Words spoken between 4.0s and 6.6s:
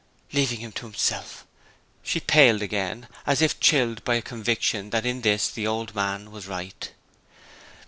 by a conviction that in this the old man was